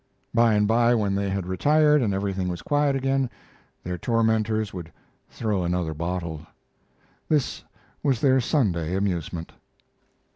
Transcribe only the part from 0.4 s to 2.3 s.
and by, when they had retired and